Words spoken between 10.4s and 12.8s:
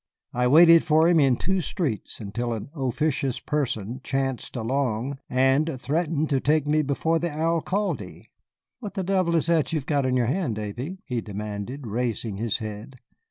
Davy?" he demanded, raising his